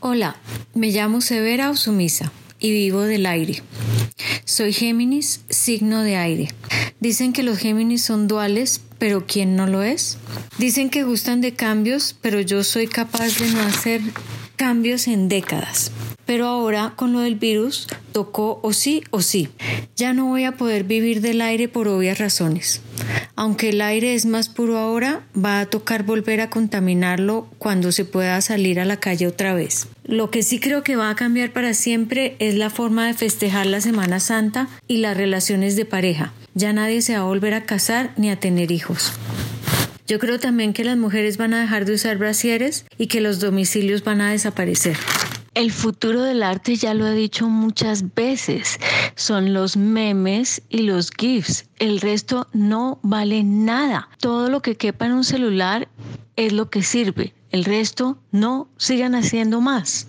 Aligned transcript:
Hola, 0.00 0.36
me 0.74 0.92
llamo 0.92 1.20
Severa 1.20 1.70
Osumisa 1.70 2.30
y 2.60 2.70
vivo 2.70 3.00
del 3.00 3.26
aire. 3.26 3.64
Soy 4.44 4.72
Géminis, 4.72 5.40
signo 5.50 6.04
de 6.04 6.14
aire. 6.14 6.48
Dicen 7.00 7.32
que 7.32 7.42
los 7.42 7.58
Géminis 7.58 8.04
son 8.04 8.28
duales, 8.28 8.80
pero 9.00 9.26
¿quién 9.26 9.56
no 9.56 9.66
lo 9.66 9.82
es? 9.82 10.18
Dicen 10.56 10.88
que 10.88 11.02
gustan 11.02 11.40
de 11.40 11.54
cambios, 11.54 12.14
pero 12.20 12.40
yo 12.40 12.62
soy 12.62 12.86
capaz 12.86 13.40
de 13.40 13.50
no 13.50 13.60
hacer 13.62 14.00
cambios 14.54 15.08
en 15.08 15.28
décadas. 15.28 15.90
Pero 16.24 16.46
ahora 16.46 16.92
con 16.94 17.12
lo 17.12 17.18
del 17.18 17.34
virus 17.34 17.88
tocó 18.12 18.60
o 18.62 18.72
sí 18.72 19.02
o 19.10 19.22
sí. 19.22 19.48
Ya 19.96 20.12
no 20.12 20.26
voy 20.26 20.44
a 20.44 20.52
poder 20.52 20.84
vivir 20.84 21.20
del 21.20 21.40
aire 21.40 21.68
por 21.68 21.88
obvias 21.88 22.18
razones. 22.18 22.80
Aunque 23.36 23.68
el 23.70 23.80
aire 23.80 24.14
es 24.14 24.26
más 24.26 24.48
puro 24.48 24.78
ahora, 24.78 25.22
va 25.36 25.60
a 25.60 25.66
tocar 25.66 26.02
volver 26.02 26.40
a 26.40 26.50
contaminarlo 26.50 27.48
cuando 27.58 27.92
se 27.92 28.04
pueda 28.04 28.40
salir 28.40 28.80
a 28.80 28.84
la 28.84 28.98
calle 28.98 29.26
otra 29.26 29.54
vez. 29.54 29.86
Lo 30.04 30.30
que 30.30 30.42
sí 30.42 30.58
creo 30.58 30.82
que 30.82 30.96
va 30.96 31.10
a 31.10 31.14
cambiar 31.14 31.52
para 31.52 31.74
siempre 31.74 32.34
es 32.38 32.54
la 32.54 32.70
forma 32.70 33.06
de 33.06 33.14
festejar 33.14 33.66
la 33.66 33.80
Semana 33.80 34.20
Santa 34.20 34.68
y 34.88 34.98
las 34.98 35.16
relaciones 35.16 35.76
de 35.76 35.84
pareja. 35.84 36.32
Ya 36.54 36.72
nadie 36.72 37.02
se 37.02 37.14
va 37.14 37.20
a 37.20 37.24
volver 37.24 37.54
a 37.54 37.64
casar 37.64 38.12
ni 38.16 38.30
a 38.30 38.40
tener 38.40 38.72
hijos. 38.72 39.12
Yo 40.08 40.18
creo 40.18 40.40
también 40.40 40.72
que 40.72 40.84
las 40.84 40.96
mujeres 40.96 41.36
van 41.36 41.52
a 41.52 41.60
dejar 41.60 41.84
de 41.84 41.92
usar 41.92 42.16
brasieres 42.16 42.86
y 42.96 43.08
que 43.08 43.20
los 43.20 43.40
domicilios 43.40 44.02
van 44.02 44.22
a 44.22 44.30
desaparecer. 44.30 44.96
El 45.58 45.72
futuro 45.72 46.22
del 46.22 46.44
arte, 46.44 46.76
ya 46.76 46.94
lo 46.94 47.04
he 47.04 47.14
dicho 47.14 47.48
muchas 47.48 48.14
veces, 48.14 48.78
son 49.16 49.52
los 49.52 49.76
memes 49.76 50.62
y 50.68 50.82
los 50.82 51.10
GIFs. 51.10 51.68
El 51.80 52.00
resto 52.00 52.46
no 52.52 53.00
vale 53.02 53.42
nada. 53.42 54.08
Todo 54.20 54.50
lo 54.50 54.62
que 54.62 54.76
quepa 54.76 55.06
en 55.06 55.14
un 55.14 55.24
celular 55.24 55.88
es 56.36 56.52
lo 56.52 56.70
que 56.70 56.84
sirve. 56.84 57.34
El 57.50 57.64
resto 57.64 58.18
no 58.30 58.68
sigan 58.76 59.16
haciendo 59.16 59.60
más. 59.60 60.06